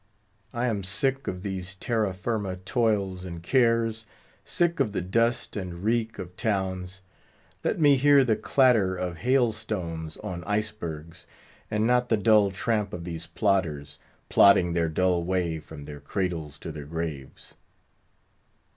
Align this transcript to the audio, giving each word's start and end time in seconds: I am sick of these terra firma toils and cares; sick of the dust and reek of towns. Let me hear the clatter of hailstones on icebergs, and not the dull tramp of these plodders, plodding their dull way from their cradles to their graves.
I 0.51 0.65
am 0.65 0.83
sick 0.83 1.27
of 1.27 1.43
these 1.43 1.75
terra 1.75 2.11
firma 2.11 2.55
toils 2.55 3.23
and 3.23 3.43
cares; 3.43 4.07
sick 4.43 4.79
of 4.79 4.93
the 4.93 5.01
dust 5.01 5.55
and 5.55 5.83
reek 5.83 6.17
of 6.17 6.35
towns. 6.35 7.01
Let 7.63 7.79
me 7.79 7.97
hear 7.97 8.23
the 8.23 8.35
clatter 8.35 8.95
of 8.95 9.17
hailstones 9.17 10.17
on 10.17 10.43
icebergs, 10.45 11.27
and 11.69 11.85
not 11.85 12.09
the 12.09 12.17
dull 12.17 12.49
tramp 12.49 12.93
of 12.93 13.03
these 13.03 13.27
plodders, 13.27 13.99
plodding 14.27 14.73
their 14.73 14.89
dull 14.89 15.23
way 15.23 15.59
from 15.59 15.85
their 15.85 15.99
cradles 15.99 16.57
to 16.61 16.71
their 16.71 16.85
graves. 16.87 17.53